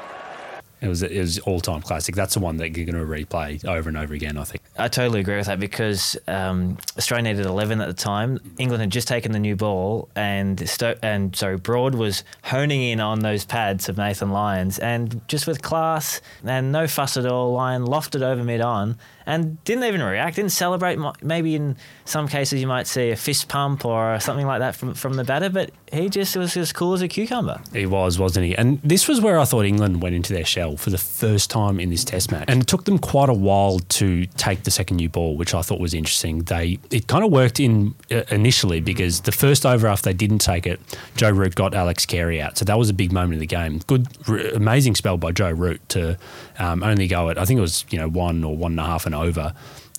It 0.80 0.88
was 0.88 1.02
it 1.02 1.18
was 1.18 1.38
all 1.40 1.60
time 1.60 1.82
classic. 1.82 2.14
That's 2.14 2.34
the 2.34 2.40
one 2.40 2.58
that 2.58 2.76
you're 2.76 2.86
going 2.86 2.98
to 2.98 3.10
replay 3.10 3.64
over 3.64 3.88
and 3.88 3.96
over 3.96 4.12
again. 4.12 4.36
I 4.36 4.44
think. 4.44 4.62
I 4.76 4.88
totally 4.88 5.20
agree 5.20 5.36
with 5.36 5.46
that 5.46 5.60
because 5.60 6.16
um, 6.26 6.78
Australia 6.98 7.32
needed 7.32 7.46
11 7.46 7.80
at 7.80 7.86
the 7.86 7.94
time. 7.94 8.38
England 8.58 8.80
had 8.80 8.90
just 8.90 9.06
taken 9.08 9.32
the 9.32 9.38
new 9.38 9.56
ball, 9.56 10.08
and 10.16 10.68
Sto- 10.68 10.96
and 11.02 11.34
sorry, 11.34 11.56
Broad 11.56 11.94
was 11.94 12.24
honing 12.42 12.82
in 12.82 13.00
on 13.00 13.20
those 13.20 13.44
pads 13.44 13.88
of 13.88 13.96
Nathan 13.96 14.30
Lyon's, 14.30 14.78
and 14.78 15.20
just 15.28 15.46
with 15.46 15.62
class 15.62 16.20
and 16.44 16.72
no 16.72 16.86
fuss 16.86 17.16
at 17.16 17.24
all, 17.24 17.52
Lyon 17.52 17.84
lofted 17.84 18.22
over 18.22 18.42
mid 18.42 18.60
on 18.60 18.98
and 19.26 19.62
didn't 19.64 19.84
even 19.84 20.02
react, 20.02 20.36
didn't 20.36 20.52
celebrate. 20.52 20.98
Maybe 21.22 21.54
in 21.54 21.76
some 22.04 22.28
cases 22.28 22.60
you 22.60 22.66
might 22.66 22.86
see 22.86 23.10
a 23.10 23.16
fist 23.16 23.48
pump 23.48 23.84
or 23.84 24.20
something 24.20 24.46
like 24.46 24.60
that 24.60 24.74
from, 24.76 24.94
from 24.94 25.14
the 25.14 25.24
batter, 25.24 25.48
but 25.48 25.70
he 25.94 26.08
just 26.08 26.36
was 26.36 26.56
as 26.56 26.72
cool 26.72 26.92
as 26.92 27.02
a 27.02 27.08
cucumber. 27.08 27.60
He 27.72 27.86
was, 27.86 28.18
wasn't 28.18 28.46
he? 28.46 28.56
And 28.56 28.80
this 28.82 29.08
was 29.08 29.20
where 29.20 29.38
I 29.38 29.44
thought 29.44 29.64
England 29.64 30.02
went 30.02 30.14
into 30.14 30.32
their 30.32 30.44
shell 30.44 30.76
for 30.76 30.90
the 30.90 30.98
first 30.98 31.50
time 31.50 31.80
in 31.80 31.90
this 31.90 32.04
Test 32.04 32.30
match, 32.30 32.44
and 32.48 32.62
it 32.62 32.68
took 32.68 32.84
them 32.84 32.98
quite 32.98 33.28
a 33.28 33.34
while 33.34 33.78
to 33.78 34.26
take 34.36 34.64
the 34.64 34.70
second 34.70 34.96
new 34.98 35.08
ball, 35.08 35.36
which 35.36 35.54
I 35.54 35.62
thought 35.62 35.80
was 35.80 35.94
interesting. 35.94 36.40
They 36.40 36.78
it 36.90 37.06
kind 37.06 37.24
of 37.24 37.30
worked 37.30 37.60
in 37.60 37.94
uh, 38.10 38.22
initially 38.30 38.80
because 38.80 39.22
the 39.22 39.32
first 39.32 39.64
over 39.64 39.86
after 39.86 40.10
they 40.10 40.14
didn't 40.14 40.40
take 40.40 40.66
it, 40.66 40.80
Joe 41.16 41.30
Root 41.30 41.54
got 41.54 41.74
Alex 41.74 42.04
Carey 42.04 42.40
out, 42.42 42.58
so 42.58 42.64
that 42.64 42.78
was 42.78 42.90
a 42.90 42.94
big 42.94 43.12
moment 43.12 43.34
in 43.34 43.40
the 43.40 43.46
game. 43.46 43.80
Good, 43.86 44.08
amazing 44.54 44.96
spell 44.96 45.16
by 45.16 45.32
Joe 45.32 45.50
Root 45.50 45.88
to 45.90 46.18
um, 46.58 46.82
only 46.82 47.06
go 47.06 47.30
at 47.30 47.38
I 47.38 47.44
think 47.44 47.58
it 47.58 47.62
was 47.62 47.84
you 47.90 47.98
know 47.98 48.08
one 48.08 48.44
or 48.44 48.56
one 48.56 48.72
and 48.72 48.80
a 48.80 48.84
half 48.84 49.06
and 49.06 49.14
over. 49.14 49.54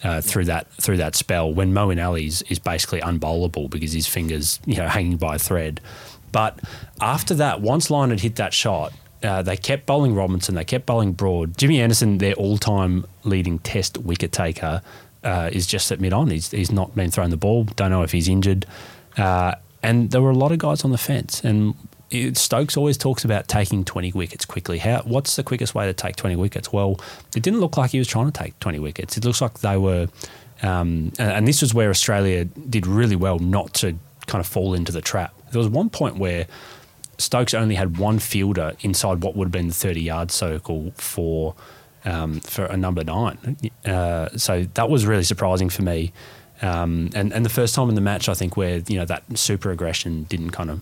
Uh, 0.06 0.22
through 0.22 0.46
that 0.46 0.72
through 0.74 0.98
that 0.98 1.16
spell, 1.16 1.52
when 1.52 1.74
Moeen 1.74 2.06
Ali 2.06 2.28
is, 2.28 2.44
is 2.44 2.60
basically 2.60 3.02
unbowlable 3.02 3.68
because 3.72 3.92
his 3.92 4.06
fingers 4.06 4.60
you 4.66 4.76
know 4.76 4.88
hanging 4.88 5.18
by 5.18 5.36
a 5.36 5.40
thread. 5.40 5.82
But 6.32 6.60
after 7.02 7.34
that, 7.36 7.62
once 7.62 7.90
Lyon 7.90 8.12
had 8.12 8.20
hit 8.20 8.36
that 8.36 8.54
shot, 8.54 8.94
uh, 9.24 9.42
they 9.42 9.58
kept 9.58 9.88
bowling 9.88 10.14
Robinson, 10.14 10.54
they 10.54 10.64
kept 10.64 10.86
bowling 10.86 11.14
Broad. 11.14 11.58
Jimmy 11.58 11.82
Anderson, 11.82 12.20
their 12.20 12.36
all-time 12.36 13.06
leading 13.24 13.58
Test 13.60 13.98
wicket 13.98 14.32
taker, 14.32 14.84
uh, 15.24 15.50
is 15.52 15.66
just 15.66 15.92
at 15.92 16.00
mid 16.00 16.14
on. 16.14 16.30
He's 16.30 16.52
he's 16.52 16.72
not 16.72 16.94
been 16.94 17.10
throwing 17.10 17.32
the 17.32 17.38
ball. 17.38 17.64
Don't 17.64 17.90
know 17.90 18.04
if 18.04 18.12
he's 18.12 18.28
injured. 18.28 18.68
Uh, 19.18 19.56
and 19.82 20.12
there 20.12 20.22
were 20.22 20.32
a 20.32 20.38
lot 20.38 20.52
of 20.52 20.60
guys 20.60 20.84
on 20.84 20.92
the 20.92 20.98
fence. 20.98 21.44
And 21.44 21.74
Stokes 22.34 22.78
always 22.78 22.98
talks 22.98 23.26
about 23.26 23.48
taking 23.48 23.84
20 23.84 24.12
wickets 24.14 24.46
quickly. 24.46 24.78
How? 24.78 25.02
What's 25.04 25.36
the 25.36 25.44
quickest 25.44 25.74
way 25.74 25.86
to 25.86 25.94
take 25.94 26.16
20 26.16 26.36
wickets? 26.36 26.72
Well, 26.72 27.00
it 27.36 27.44
didn't 27.44 27.60
look 27.60 27.78
like 27.78 27.92
he 27.92 28.00
was 28.00 28.08
trying 28.08 28.32
to 28.32 28.32
take 28.32 28.60
20 28.60 28.80
wickets. 28.80 29.18
It 29.18 29.26
looks 29.26 29.42
like 29.42 29.60
they 29.60 29.78
were, 29.78 30.08
um, 30.62 31.12
and 31.18 31.48
this 31.48 31.62
was 31.62 31.74
where 31.74 31.90
Australia 31.90 32.46
did 32.46 32.86
really 32.86 33.16
well 33.16 33.40
not 33.40 33.74
to 33.76 33.98
kind 34.28 34.40
of 34.40 34.48
fall 34.48 34.74
into 34.74 34.92
the 34.92 35.02
trap. 35.02 35.34
There 35.52 35.60
was 35.60 35.68
one 35.68 35.90
point 35.90 36.18
where 36.18 36.48
Stokes 37.18 37.54
only 37.54 37.76
had 37.76 37.98
one 37.98 38.20
fielder 38.20 38.74
inside 38.82 39.24
what 39.24 39.36
would 39.36 39.46
have 39.46 39.52
been 39.52 39.68
the 39.68 39.74
30 39.74 40.02
yard 40.02 40.32
circle 40.32 40.92
for 40.96 41.56
um, 42.04 42.40
for 42.42 42.66
a 42.66 42.78
number 42.78 43.04
nine. 43.04 43.58
Uh, 43.84 44.30
so 44.38 44.66
that 44.76 44.90
was 44.90 45.06
really 45.08 45.24
surprising 45.24 45.70
for 45.70 45.82
me. 45.82 46.14
Um, 46.62 47.10
and, 47.16 47.34
and 47.34 47.44
the 47.44 47.50
first 47.50 47.76
time 47.76 47.90
in 47.90 47.96
the 47.96 48.02
match, 48.02 48.30
I 48.30 48.34
think, 48.34 48.56
where 48.56 48.82
you 48.88 48.98
know 48.98 49.06
that 49.06 49.24
super 49.38 49.72
aggression 49.72 50.24
didn't 50.24 50.52
kind 50.52 50.70
of 50.70 50.82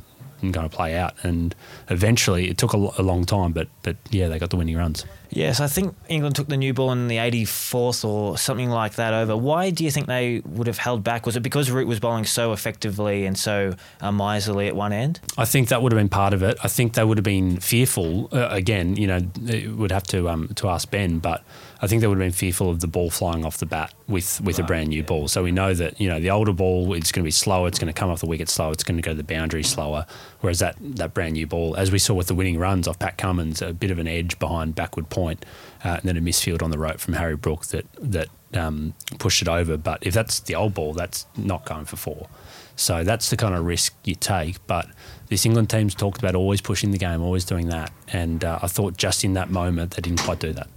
going 0.52 0.70
to 0.70 0.76
play 0.76 0.96
out. 0.96 1.14
And 1.24 1.56
eventually, 1.90 2.50
it 2.50 2.58
took 2.58 2.74
a, 2.74 2.78
a, 2.78 3.04
long 3.04 3.26
time, 3.26 3.52
but 3.52 3.68
but 3.82 3.96
yeah, 4.12 4.28
they 4.28 4.40
got 4.40 4.50
the 4.50 4.58
winning 4.58 4.78
runs. 4.78 5.06
Yes, 5.30 5.60
I 5.60 5.68
think 5.68 5.96
England 6.10 6.36
took 6.36 6.48
the 6.48 6.58
new 6.58 6.74
ball 6.74 6.92
in 6.92 7.08
the 7.08 7.18
84th 7.18 8.06
or 8.06 8.38
something 8.38 8.70
like 8.70 8.96
that 8.96 9.16
over. 9.16 9.36
Why 9.36 9.72
do 9.72 9.84
you 9.84 9.90
think 9.90 10.06
they 10.06 10.44
would 10.46 10.68
have 10.68 10.78
held 10.78 11.04
back? 11.04 11.26
Was 11.26 11.36
it 11.36 11.40
because 11.40 11.72
Root 11.72 11.88
was 11.88 12.00
bowling 12.00 12.26
so 12.26 12.54
effectively 12.54 13.26
and 13.26 13.38
so 13.38 13.74
uh, 14.00 14.12
miserly 14.12 14.68
at 14.68 14.76
one 14.76 14.94
end? 14.94 15.20
I 15.36 15.46
think 15.46 15.70
that 15.70 15.82
would 15.82 15.92
have 15.92 16.00
been 16.00 16.10
part 16.10 16.34
of 16.34 16.44
it. 16.44 16.58
I 16.64 16.68
think 16.68 16.94
they 16.94 17.04
would 17.04 17.18
have 17.18 17.26
been 17.26 17.58
fearful. 17.58 18.30
Uh, 18.32 18.48
again, 18.52 18.96
you 18.96 19.08
know, 19.08 19.22
it 19.48 19.72
would 19.72 19.92
have 19.92 20.04
to 20.04 20.30
um, 20.30 20.50
to 20.56 20.70
ask 20.70 20.92
Ben, 20.92 21.18
but 21.18 21.44
I 21.84 21.88
think 21.88 22.00
they 22.00 22.08
would 22.08 22.18
have 22.18 22.24
been 22.24 22.32
fearful 22.32 22.70
of 22.70 22.80
the 22.80 22.88
ball 22.88 23.10
flying 23.10 23.44
off 23.44 23.58
the 23.58 23.66
bat 23.66 23.94
with 24.08 24.40
with 24.40 24.58
right, 24.58 24.64
a 24.64 24.68
brand 24.68 24.88
new 24.88 25.02
yeah. 25.02 25.06
ball. 25.06 25.28
So 25.28 25.44
we 25.44 25.52
know 25.52 25.74
that 25.74 26.00
you 26.00 26.08
know 26.08 26.18
the 26.18 26.32
older 26.32 26.54
ball 26.54 26.94
it's 26.94 27.12
going 27.12 27.24
to 27.24 27.28
be 27.28 27.32
slower. 27.32 27.68
It's 27.68 27.78
going 27.78 27.94
to 27.94 28.00
come 28.00 28.10
off 28.10 28.22
the 28.22 28.26
wicket 28.26 28.48
slower. 28.48 28.72
It's 28.72 28.86
going 28.86 28.96
to 28.96 29.02
go 29.02 29.12
to 29.12 29.18
the 29.18 29.24
boundary 29.24 29.64
slower. 29.64 30.06
Whereas 30.40 30.60
that 30.60 30.78
that 30.80 31.14
brand 31.14 31.34
new 31.34 31.46
ball, 31.46 31.76
as 31.76 31.92
we 31.92 32.00
saw 32.00 32.14
with 32.14 32.28
the 32.28 32.36
winning 32.36 32.58
runs 32.58 32.88
off 32.88 33.00
Pat 33.00 33.18
Cummins, 33.18 33.62
a 33.62 33.74
bit 33.74 33.92
of 33.92 34.00
an 34.00 34.08
edge 34.08 34.40
behind 34.40 34.76
backward 34.76 35.10
point, 35.10 35.46
uh, 35.84 35.98
and 36.00 36.04
then 36.04 36.16
a 36.16 36.22
misfield 36.22 36.64
on 36.64 36.72
the 36.72 36.80
rope 36.80 37.02
from 37.02 37.16
Harry 37.16 37.36
Brook 37.36 37.66
that 37.66 37.86
that 38.00 38.30
um, 38.54 38.94
pushed 39.20 39.42
it 39.42 39.50
over. 39.50 39.76
But 39.76 40.08
if 40.08 40.14
that's 40.14 40.40
the 40.40 40.56
old 40.56 40.74
ball, 40.74 40.94
that's 40.94 41.26
not 41.36 41.66
going 41.66 41.84
for 41.84 41.98
four. 41.98 42.30
So 42.78 43.04
that's 43.04 43.30
the 43.30 43.36
kind 43.36 43.56
of 43.56 43.66
risk 43.66 43.94
you 44.06 44.16
take. 44.16 44.66
But 44.68 44.88
this 45.28 45.46
England 45.46 45.70
team's 45.70 45.96
talked 45.96 46.20
about 46.20 46.34
always 46.34 46.62
pushing 46.62 46.92
the 46.92 46.98
game, 46.98 47.22
always 47.22 47.44
doing 47.44 47.68
that. 47.68 47.92
And 48.08 48.46
uh, 48.46 48.60
I 48.62 48.68
thought 48.68 48.96
just 48.96 49.26
in 49.26 49.34
that 49.34 49.50
moment 49.50 49.92
they 49.92 50.02
didn't 50.02 50.22
quite 50.22 50.40
do 50.40 50.54
that. 50.54 50.70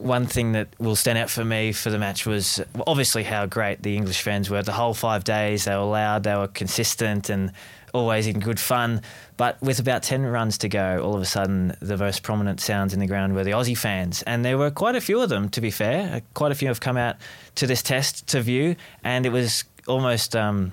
One 0.00 0.26
thing 0.26 0.52
that 0.52 0.68
will 0.78 0.96
stand 0.96 1.18
out 1.18 1.30
for 1.30 1.44
me 1.44 1.72
for 1.72 1.90
the 1.90 1.98
match 1.98 2.26
was 2.26 2.60
obviously 2.86 3.22
how 3.22 3.46
great 3.46 3.82
the 3.82 3.96
English 3.96 4.22
fans 4.22 4.50
were. 4.50 4.62
The 4.62 4.72
whole 4.72 4.94
five 4.94 5.24
days, 5.24 5.64
they 5.64 5.74
were 5.76 5.82
loud, 5.84 6.22
they 6.22 6.34
were 6.34 6.48
consistent, 6.48 7.28
and 7.28 7.52
always 7.92 8.26
in 8.26 8.40
good 8.40 8.60
fun. 8.60 9.02
But 9.36 9.60
with 9.62 9.78
about 9.78 10.02
10 10.02 10.24
runs 10.24 10.58
to 10.58 10.68
go, 10.68 11.02
all 11.02 11.14
of 11.14 11.22
a 11.22 11.26
sudden, 11.26 11.76
the 11.80 11.96
most 11.96 12.22
prominent 12.22 12.60
sounds 12.60 12.94
in 12.94 13.00
the 13.00 13.06
ground 13.06 13.34
were 13.34 13.44
the 13.44 13.52
Aussie 13.52 13.76
fans. 13.76 14.22
And 14.22 14.44
there 14.44 14.58
were 14.58 14.70
quite 14.70 14.96
a 14.96 15.00
few 15.00 15.20
of 15.20 15.28
them, 15.28 15.48
to 15.50 15.60
be 15.60 15.70
fair. 15.70 16.22
Quite 16.34 16.52
a 16.52 16.54
few 16.54 16.68
have 16.68 16.80
come 16.80 16.96
out 16.96 17.16
to 17.56 17.66
this 17.66 17.82
test 17.82 18.26
to 18.28 18.40
view, 18.40 18.76
and 19.04 19.26
it 19.26 19.30
was 19.30 19.64
almost. 19.86 20.34
Um, 20.36 20.72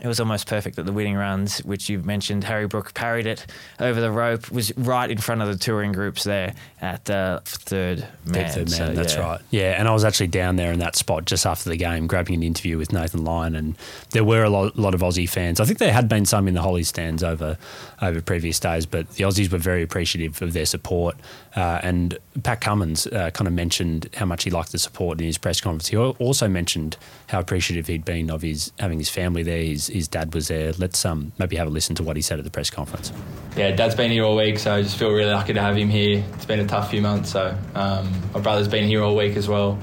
it 0.00 0.08
was 0.08 0.18
almost 0.18 0.48
perfect 0.48 0.76
that 0.76 0.84
the 0.84 0.92
winning 0.92 1.14
runs, 1.14 1.58
which 1.58 1.88
you've 1.88 2.04
mentioned, 2.04 2.44
Harry 2.44 2.66
Brook 2.66 2.94
parried 2.94 3.26
it 3.26 3.46
over 3.78 4.00
the 4.00 4.10
rope, 4.10 4.50
was 4.50 4.76
right 4.76 5.10
in 5.10 5.18
front 5.18 5.42
of 5.42 5.48
the 5.48 5.56
touring 5.56 5.92
groups 5.92 6.24
there 6.24 6.54
at 6.80 7.04
the 7.04 7.40
third 7.44 8.06
man. 8.24 8.50
Third 8.50 8.70
man, 8.70 8.88
so, 8.88 8.94
that's 8.94 9.14
yeah. 9.14 9.20
right. 9.20 9.40
Yeah, 9.50 9.78
and 9.78 9.86
I 9.86 9.92
was 9.92 10.04
actually 10.04 10.26
down 10.28 10.56
there 10.56 10.72
in 10.72 10.80
that 10.80 10.96
spot 10.96 11.24
just 11.24 11.46
after 11.46 11.68
the 11.68 11.76
game, 11.76 12.06
grabbing 12.06 12.34
an 12.34 12.42
interview 12.42 12.78
with 12.78 12.92
Nathan 12.92 13.24
Lyon, 13.24 13.54
and 13.54 13.76
there 14.10 14.24
were 14.24 14.42
a 14.42 14.50
lot, 14.50 14.76
lot 14.76 14.94
of 14.94 15.00
Aussie 15.00 15.28
fans. 15.28 15.60
I 15.60 15.64
think 15.64 15.78
there 15.78 15.92
had 15.92 16.08
been 16.08 16.26
some 16.26 16.48
in 16.48 16.54
the 16.54 16.62
Hollies 16.62 16.88
stand 16.88 17.22
over 17.22 17.56
over 18.00 18.20
previous 18.20 18.58
days, 18.58 18.84
but 18.84 19.08
the 19.12 19.24
Aussies 19.24 19.50
were 19.50 19.58
very 19.58 19.82
appreciative 19.82 20.42
of 20.42 20.52
their 20.52 20.66
support. 20.66 21.16
Uh, 21.54 21.78
and 21.82 22.18
Pat 22.42 22.60
Cummins 22.60 23.06
uh, 23.06 23.30
kind 23.30 23.46
of 23.46 23.54
mentioned 23.54 24.10
how 24.14 24.26
much 24.26 24.42
he 24.44 24.50
liked 24.50 24.72
the 24.72 24.78
support 24.78 25.20
in 25.20 25.26
his 25.26 25.38
press 25.38 25.60
conference. 25.60 25.88
He 25.88 25.96
also 25.96 26.48
mentioned 26.48 26.96
how 27.28 27.38
appreciative 27.38 27.86
he'd 27.86 28.04
been 28.04 28.30
of 28.30 28.42
his 28.42 28.72
having 28.78 28.98
his 28.98 29.08
family 29.08 29.42
there. 29.42 29.62
His, 29.62 29.86
his 29.92 30.08
dad 30.08 30.34
was 30.34 30.48
there. 30.48 30.72
Let's 30.72 31.04
um, 31.04 31.32
maybe 31.38 31.56
have 31.56 31.66
a 31.66 31.70
listen 31.70 31.94
to 31.96 32.02
what 32.02 32.16
he 32.16 32.22
said 32.22 32.38
at 32.38 32.44
the 32.44 32.50
press 32.50 32.70
conference. 32.70 33.12
Yeah, 33.56 33.70
Dad's 33.72 33.94
been 33.94 34.10
here 34.10 34.24
all 34.24 34.36
week, 34.36 34.58
so 34.58 34.74
I 34.74 34.82
just 34.82 34.98
feel 34.98 35.10
really 35.10 35.32
lucky 35.32 35.52
to 35.52 35.60
have 35.60 35.76
him 35.76 35.88
here. 35.90 36.24
It's 36.34 36.46
been 36.46 36.60
a 36.60 36.66
tough 36.66 36.90
few 36.90 37.02
months, 37.02 37.30
so 37.30 37.56
um, 37.74 38.10
my 38.32 38.40
brother's 38.40 38.68
been 38.68 38.88
here 38.88 39.02
all 39.02 39.14
week 39.14 39.36
as 39.36 39.48
well. 39.48 39.78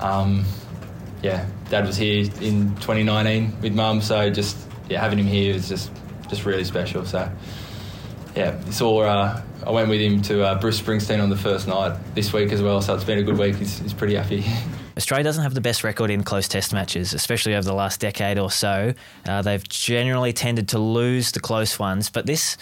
Um, 0.00 0.44
yeah, 1.22 1.46
Dad 1.70 1.86
was 1.86 1.96
here 1.96 2.24
in 2.40 2.74
2019 2.76 3.60
with 3.60 3.74
Mum, 3.74 4.00
so 4.00 4.30
just 4.30 4.56
yeah, 4.88 5.00
having 5.00 5.18
him 5.18 5.26
here 5.26 5.54
is 5.54 5.68
just 5.68 5.90
just 6.28 6.44
really 6.44 6.64
special. 6.64 7.04
So 7.04 7.30
yeah, 8.34 8.60
it's 8.66 8.80
all. 8.80 9.02
Uh, 9.02 9.42
I 9.64 9.70
went 9.70 9.88
with 9.88 10.00
him 10.00 10.22
to 10.22 10.44
uh, 10.44 10.60
Bruce 10.60 10.80
Springsteen 10.80 11.22
on 11.22 11.30
the 11.30 11.36
first 11.36 11.68
night 11.68 11.96
this 12.14 12.32
week 12.32 12.50
as 12.50 12.62
well, 12.62 12.82
so 12.82 12.94
it's 12.94 13.04
been 13.04 13.18
a 13.18 13.22
good 13.22 13.38
week. 13.38 13.56
He's, 13.56 13.78
he's 13.78 13.94
pretty 13.94 14.16
happy. 14.16 14.44
Australia 14.96 15.24
doesn't 15.24 15.42
have 15.42 15.54
the 15.54 15.60
best 15.60 15.84
record 15.84 16.10
in 16.10 16.22
close 16.22 16.48
test 16.48 16.72
matches, 16.72 17.14
especially 17.14 17.54
over 17.54 17.64
the 17.64 17.74
last 17.74 18.00
decade 18.00 18.38
or 18.38 18.50
so. 18.50 18.94
Uh, 19.26 19.42
they've 19.42 19.66
generally 19.68 20.32
tended 20.32 20.68
to 20.68 20.78
lose 20.78 21.32
the 21.32 21.40
close 21.40 21.78
ones, 21.78 22.10
but 22.10 22.26
this 22.26 22.56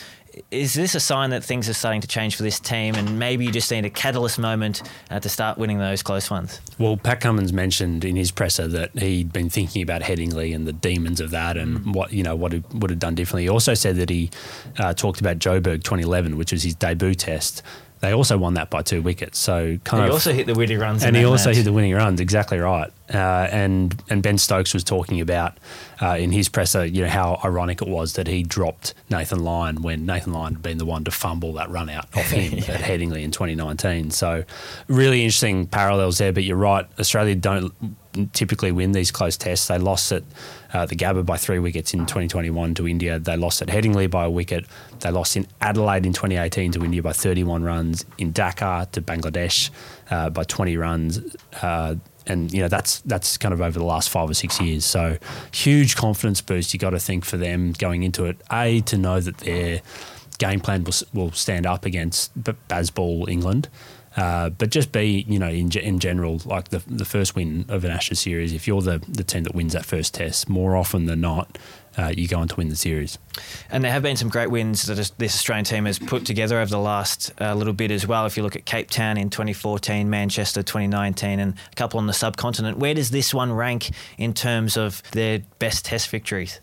is 0.50 0.74
this 0.74 0.94
a 0.94 1.00
sign 1.00 1.30
that 1.30 1.42
things 1.42 1.68
are 1.68 1.74
starting 1.74 2.00
to 2.00 2.08
change 2.08 2.36
for 2.36 2.42
this 2.42 2.60
team 2.60 2.94
and 2.94 3.18
maybe 3.18 3.44
you 3.44 3.50
just 3.50 3.70
need 3.70 3.84
a 3.84 3.90
catalyst 3.90 4.38
moment 4.38 4.82
uh, 5.10 5.18
to 5.20 5.28
start 5.28 5.58
winning 5.58 5.78
those 5.78 6.02
close 6.02 6.30
ones? 6.30 6.60
Well, 6.78 6.96
Pat 6.96 7.20
Cummins 7.20 7.52
mentioned 7.52 8.04
in 8.04 8.16
his 8.16 8.30
presser 8.30 8.68
that 8.68 8.96
he'd 8.98 9.32
been 9.32 9.50
thinking 9.50 9.82
about 9.82 10.02
Headingley 10.02 10.54
and 10.54 10.66
the 10.66 10.72
demons 10.72 11.20
of 11.20 11.30
that 11.30 11.56
and 11.56 11.80
mm. 11.80 11.94
what 11.94 12.12
you 12.12 12.22
know 12.22 12.36
what 12.36 12.52
he 12.52 12.62
would 12.74 12.90
have 12.90 12.98
done 12.98 13.14
differently. 13.14 13.44
He 13.44 13.48
also 13.48 13.74
said 13.74 13.96
that 13.96 14.10
he 14.10 14.30
uh, 14.78 14.94
talked 14.94 15.20
about 15.20 15.38
Joburg 15.38 15.82
2011, 15.82 16.36
which 16.36 16.52
was 16.52 16.62
his 16.62 16.74
debut 16.74 17.14
test, 17.14 17.62
they 18.00 18.12
also 18.12 18.38
won 18.38 18.54
that 18.54 18.70
by 18.70 18.82
two 18.82 19.02
wickets. 19.02 19.38
So 19.38 19.78
kind 19.84 20.02
he 20.04 20.08
of, 20.08 20.14
also 20.14 20.32
hit 20.32 20.46
the 20.46 20.54
winning 20.54 20.78
runs, 20.78 21.02
and 21.04 21.14
he 21.16 21.24
also 21.24 21.50
match. 21.50 21.56
hit 21.56 21.64
the 21.64 21.72
winning 21.72 21.94
runs. 21.94 22.20
Exactly 22.20 22.58
right. 22.58 22.90
Uh, 23.12 23.48
and 23.50 24.02
and 24.08 24.22
Ben 24.22 24.38
Stokes 24.38 24.72
was 24.72 24.84
talking 24.84 25.20
about 25.20 25.58
uh, 26.00 26.16
in 26.18 26.30
his 26.30 26.48
presser, 26.48 26.84
you 26.84 27.02
know, 27.02 27.08
how 27.08 27.40
ironic 27.44 27.82
it 27.82 27.88
was 27.88 28.14
that 28.14 28.26
he 28.26 28.42
dropped 28.42 28.94
Nathan 29.10 29.42
Lyon 29.42 29.82
when 29.82 30.06
Nathan 30.06 30.32
Lyon 30.32 30.54
had 30.54 30.62
been 30.62 30.78
the 30.78 30.86
one 30.86 31.04
to 31.04 31.10
fumble 31.10 31.52
that 31.54 31.68
run 31.70 31.88
out 31.88 32.06
off 32.16 32.30
him 32.30 32.52
yeah. 32.58 32.74
at 32.74 32.80
Headingley 32.80 33.22
in 33.22 33.30
2019. 33.30 34.10
So 34.10 34.44
really 34.86 35.24
interesting 35.24 35.66
parallels 35.66 36.18
there. 36.18 36.32
But 36.32 36.44
you're 36.44 36.56
right, 36.56 36.86
Australia 36.98 37.34
don't 37.34 37.72
typically 38.32 38.72
win 38.72 38.92
these 38.92 39.10
close 39.10 39.36
tests. 39.36 39.68
They 39.68 39.78
lost 39.78 40.12
at 40.12 40.24
uh, 40.72 40.86
the 40.86 40.96
Gabba 40.96 41.24
by 41.24 41.36
three 41.36 41.58
wickets 41.58 41.94
in 41.94 42.00
2021 42.00 42.74
to 42.74 42.88
India. 42.88 43.18
They 43.18 43.36
lost 43.36 43.62
at 43.62 43.68
Headingley 43.68 44.10
by 44.10 44.24
a 44.24 44.30
wicket. 44.30 44.66
They 45.00 45.10
lost 45.10 45.36
in 45.36 45.46
Adelaide 45.60 46.06
in 46.06 46.12
2018 46.12 46.72
to 46.72 46.84
India 46.84 47.02
by 47.02 47.12
31 47.12 47.62
runs. 47.62 48.04
In 48.18 48.32
Dhaka 48.32 48.90
to 48.92 49.02
Bangladesh 49.02 49.70
uh, 50.10 50.30
by 50.30 50.44
20 50.44 50.76
runs. 50.76 51.36
Uh, 51.62 51.96
and 52.26 52.52
you 52.52 52.60
know 52.60 52.68
that's 52.68 53.00
that's 53.00 53.36
kind 53.36 53.52
of 53.52 53.60
over 53.60 53.78
the 53.78 53.84
last 53.84 54.10
five 54.10 54.28
or 54.28 54.34
six 54.34 54.60
years. 54.60 54.84
So 54.84 55.18
huge 55.52 55.96
confidence 55.96 56.40
boost. 56.40 56.72
You 56.72 56.78
got 56.80 56.90
to 56.90 56.98
think 56.98 57.24
for 57.24 57.36
them 57.36 57.72
going 57.72 58.02
into 58.02 58.24
it. 58.24 58.40
A 58.52 58.80
to 58.82 58.96
know 58.96 59.20
that 59.20 59.38
their 59.38 59.82
game 60.38 60.60
plan 60.60 60.84
will, 60.84 60.94
will 61.12 61.32
stand 61.32 61.66
up 61.66 61.84
against 61.84 62.36
Bazball 62.42 63.28
England. 63.28 63.68
Uh, 64.16 64.50
but 64.50 64.70
just 64.70 64.90
be, 64.90 65.24
you 65.28 65.38
know, 65.38 65.48
in, 65.48 65.70
in 65.78 65.98
general, 66.00 66.40
like 66.44 66.68
the, 66.68 66.82
the 66.86 67.04
first 67.04 67.36
win 67.36 67.64
of 67.68 67.84
an 67.84 67.90
Ashes 67.90 68.20
series, 68.20 68.52
if 68.52 68.66
you're 68.66 68.82
the, 68.82 68.98
the 69.08 69.22
team 69.22 69.44
that 69.44 69.54
wins 69.54 69.72
that 69.72 69.84
first 69.84 70.14
test, 70.14 70.48
more 70.48 70.76
often 70.76 71.06
than 71.06 71.20
not, 71.20 71.58
uh, 71.96 72.12
you 72.16 72.26
go 72.26 72.38
on 72.38 72.48
to 72.48 72.56
win 72.56 72.68
the 72.68 72.76
series. 72.76 73.18
And 73.70 73.84
there 73.84 73.92
have 73.92 74.02
been 74.02 74.16
some 74.16 74.28
great 74.28 74.50
wins 74.50 74.86
that 74.86 74.94
this 75.18 75.34
Australian 75.34 75.64
team 75.64 75.84
has 75.84 75.98
put 75.98 76.24
together 76.24 76.58
over 76.60 76.70
the 76.70 76.78
last 76.78 77.32
uh, 77.40 77.54
little 77.54 77.72
bit 77.72 77.90
as 77.90 78.06
well. 78.06 78.26
If 78.26 78.36
you 78.36 78.42
look 78.42 78.56
at 78.56 78.64
Cape 78.64 78.90
Town 78.90 79.16
in 79.16 79.30
2014, 79.30 80.08
Manchester 80.08 80.62
2019, 80.62 81.38
and 81.38 81.54
a 81.70 81.74
couple 81.76 81.98
on 81.98 82.06
the 82.06 82.12
subcontinent, 82.12 82.78
where 82.78 82.94
does 82.94 83.10
this 83.10 83.32
one 83.32 83.52
rank 83.52 83.90
in 84.18 84.34
terms 84.34 84.76
of 84.76 85.02
their 85.12 85.40
best 85.58 85.84
test 85.84 86.08
victories? 86.08 86.60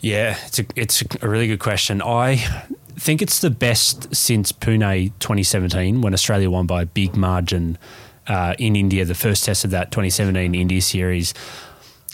Yeah, 0.00 0.36
it's 0.46 0.58
a, 0.58 0.66
it's 0.76 1.02
a 1.22 1.28
really 1.28 1.46
good 1.46 1.60
question. 1.60 2.02
I 2.02 2.66
think 2.96 3.22
it's 3.22 3.40
the 3.40 3.50
best 3.50 4.14
since 4.14 4.52
Pune 4.52 5.12
2017 5.18 6.00
when 6.00 6.14
Australia 6.14 6.50
won 6.50 6.66
by 6.66 6.82
a 6.82 6.86
big 6.86 7.16
margin 7.16 7.78
uh, 8.26 8.54
in 8.58 8.76
India, 8.76 9.04
the 9.04 9.14
first 9.14 9.44
test 9.44 9.64
of 9.64 9.70
that 9.70 9.90
2017 9.90 10.54
India 10.54 10.80
series. 10.80 11.34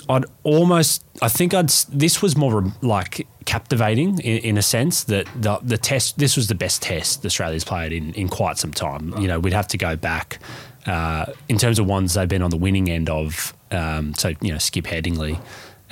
I'd 0.09 0.25
almost, 0.43 1.05
I 1.23 1.29
think 1.29 1.55
I'd, 1.55 1.69
this 1.69 2.21
was 2.21 2.37
more 2.37 2.65
like 2.83 3.27
captivating 3.45 4.19
in, 4.21 4.39
in, 4.39 4.59
a 4.59 4.63
sense 4.63 5.05
that 5.05 5.29
the, 5.37 5.59
the 5.63 5.79
test, 5.79 6.19
this 6.19 6.37
was 6.37 6.49
the 6.49 6.55
best 6.55 6.83
test 6.83 7.25
Australia's 7.25 7.65
played 7.65 7.93
in, 7.93 8.13
in 8.15 8.29
quite 8.29 8.59
some 8.59 8.73
time. 8.73 9.17
You 9.19 9.29
know, 9.29 9.39
we'd 9.39 9.53
have 9.53 9.69
to 9.69 9.79
go 9.79 9.95
back 9.95 10.41
uh, 10.87 11.27
in 11.49 11.59
terms 11.59 11.79
of 11.79 11.87
ones 11.87 12.15
they've 12.15 12.29
been 12.29 12.43
on 12.43 12.51
the 12.51 12.57
winning 12.57 12.91
end 12.91 13.09
of. 13.09 13.55
Um, 13.71 14.15
so, 14.15 14.33
you 14.41 14.53
know, 14.53 14.59
Skip 14.59 14.87
Headingley. 14.87 15.41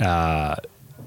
Uh, 0.00 0.56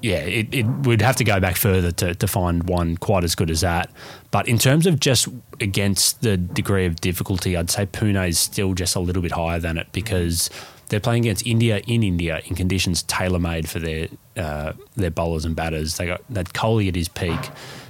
yeah, 0.02 0.16
it, 0.16 0.52
it 0.52 0.66
would 0.66 1.00
have 1.00 1.16
to 1.16 1.24
go 1.24 1.38
back 1.38 1.56
further 1.56 1.92
to, 1.92 2.14
to 2.14 2.26
find 2.26 2.68
one 2.68 2.96
quite 2.96 3.22
as 3.22 3.34
good 3.36 3.50
as 3.50 3.60
that. 3.60 3.90
But 4.32 4.48
in 4.48 4.58
terms 4.58 4.86
of 4.86 4.98
just 4.98 5.28
against 5.60 6.22
the 6.22 6.36
degree 6.36 6.86
of 6.86 7.00
difficulty, 7.00 7.56
I'd 7.56 7.70
say 7.70 7.86
Pune 7.86 8.28
is 8.28 8.38
still 8.38 8.74
just 8.74 8.96
a 8.96 9.00
little 9.00 9.22
bit 9.22 9.32
higher 9.32 9.60
than 9.60 9.78
it 9.78 9.86
because 9.92 10.50
they're 10.88 11.00
playing 11.00 11.24
against 11.24 11.46
India 11.46 11.78
in 11.86 12.02
India 12.02 12.42
in 12.46 12.56
conditions 12.56 13.04
tailor 13.04 13.38
made 13.38 13.68
for 13.68 13.78
their 13.78 14.08
uh, 14.36 14.72
their 14.96 15.10
bowlers 15.10 15.44
and 15.44 15.54
batters. 15.54 15.96
They 15.96 16.06
got 16.06 16.22
that 16.30 16.52
Kohli 16.52 16.88
at 16.88 16.96
his 16.96 17.08
peak. 17.08 17.38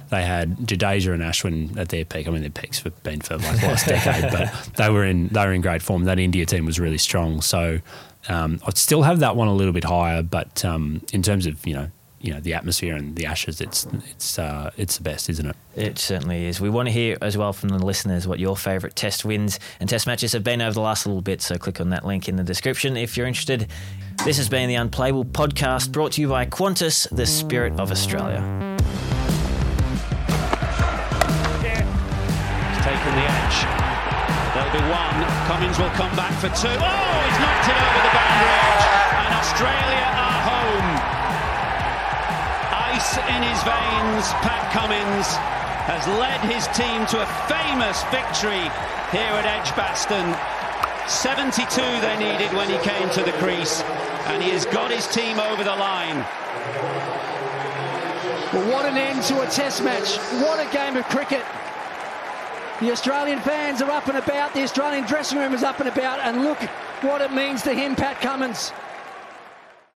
They 0.09 0.23
had 0.23 0.57
Jadeja 0.57 1.13
and 1.13 1.23
Ashwin 1.23 1.75
at 1.77 1.89
their 1.89 2.05
peak. 2.05 2.27
I 2.27 2.31
mean, 2.31 2.41
their 2.41 2.51
peaks 2.51 2.79
have 2.83 3.01
been 3.01 3.21
for 3.21 3.37
like 3.37 3.59
the 3.59 3.67
last 3.67 3.87
decade, 3.87 4.31
but 4.31 4.69
they 4.75 4.89
were 4.91 5.03
in 5.03 5.29
they 5.29 5.43
were 5.45 5.53
in 5.53 5.61
great 5.61 5.81
form. 5.81 6.03
That 6.03 6.19
India 6.19 6.45
team 6.45 6.65
was 6.65 6.79
really 6.79 6.99
strong. 6.99 7.41
So 7.41 7.79
um, 8.29 8.59
I'd 8.67 8.77
still 8.77 9.01
have 9.01 9.19
that 9.19 9.35
one 9.35 9.47
a 9.47 9.53
little 9.53 9.73
bit 9.73 9.83
higher, 9.83 10.21
but 10.21 10.63
um, 10.63 11.01
in 11.11 11.23
terms 11.23 11.45
of 11.45 11.65
you 11.65 11.73
know 11.73 11.89
you 12.23 12.33
know 12.33 12.39
the 12.39 12.53
atmosphere 12.53 12.95
and 12.95 13.17
the 13.17 13.25
ashes 13.25 13.59
it's 13.59 13.85
it's 14.09 14.39
uh, 14.39 14.71
it's 14.77 14.95
the 14.97 15.03
best 15.03 15.29
isn't 15.29 15.45
it? 15.45 15.55
It 15.75 15.99
certainly 15.99 16.45
is. 16.45 16.61
We 16.61 16.69
want 16.69 16.87
to 16.87 16.91
hear 16.91 17.17
as 17.21 17.37
well 17.37 17.51
from 17.51 17.69
the 17.69 17.83
listeners 17.83 18.25
what 18.27 18.39
your 18.39 18.55
favourite 18.55 18.95
test 18.95 19.25
wins 19.25 19.59
and 19.81 19.89
test 19.89 20.07
matches 20.07 20.31
have 20.31 20.43
been 20.43 20.61
over 20.61 20.73
the 20.73 20.79
last 20.79 21.05
little 21.05 21.21
bit 21.21 21.41
so 21.41 21.57
click 21.57 21.81
on 21.81 21.89
that 21.89 22.05
link 22.05 22.29
in 22.29 22.37
the 22.37 22.43
description 22.43 22.95
if 22.95 23.17
you're 23.17 23.27
interested. 23.27 23.67
This 24.23 24.37
has 24.37 24.47
been 24.47 24.69
the 24.69 24.75
unplayable 24.75 25.25
podcast 25.25 25.91
brought 25.91 26.13
to 26.13 26.21
you 26.21 26.29
by 26.29 26.45
qantas 26.45 27.09
the 27.13 27.25
spirit 27.25 27.77
of 27.77 27.91
australia. 27.91 28.39
He's 31.59 32.83
taken 32.85 33.11
the 33.19 33.27
edge. 33.27 33.57
There'll 34.55 34.71
be 34.71 34.79
one. 34.87 35.27
Cummins 35.47 35.77
will 35.77 35.91
come 35.91 36.15
back 36.15 36.31
for 36.39 36.47
two. 36.47 36.71
Oh 36.71 37.23
he's 37.27 37.39
knocked 37.43 37.67
it 37.67 37.75
over 37.75 37.99
the 37.99 38.13
boundary 38.15 38.53
edge. 38.63 38.85
And 39.27 39.33
australia 39.35 40.22
in 43.29 43.41
his 43.43 43.61
veins, 43.63 44.25
Pat 44.43 44.63
Cummins 44.73 45.27
has 45.87 46.07
led 46.19 46.39
his 46.47 46.67
team 46.75 47.05
to 47.07 47.19
a 47.21 47.27
famous 47.47 48.03
victory 48.07 48.63
here 49.11 49.33
at 49.35 49.45
Edgbaston. 49.45 50.23
72 51.07 51.67
they 51.99 52.17
needed 52.17 52.51
when 52.55 52.69
he 52.69 52.77
came 52.79 53.09
to 53.11 53.23
the 53.23 53.33
crease, 53.43 53.81
and 54.31 54.41
he 54.41 54.49
has 54.49 54.65
got 54.65 54.91
his 54.91 55.07
team 55.07 55.39
over 55.39 55.63
the 55.63 55.75
line. 55.75 56.25
Well, 58.53 58.71
what 58.71 58.85
an 58.85 58.97
end 58.97 59.23
to 59.23 59.41
a 59.41 59.47
test 59.47 59.83
match. 59.83 60.17
What 60.43 60.59
a 60.59 60.71
game 60.71 60.95
of 60.95 61.05
cricket. 61.05 61.43
The 62.79 62.91
Australian 62.91 63.39
fans 63.39 63.81
are 63.81 63.91
up 63.91 64.07
and 64.07 64.17
about, 64.17 64.53
the 64.53 64.63
Australian 64.63 65.05
dressing 65.05 65.37
room 65.39 65.53
is 65.53 65.63
up 65.63 65.79
and 65.79 65.89
about, 65.89 66.19
and 66.19 66.43
look 66.43 66.61
what 67.01 67.21
it 67.21 67.31
means 67.31 67.61
to 67.63 67.73
him, 67.73 67.95
Pat 67.95 68.21
Cummins. 68.21 68.71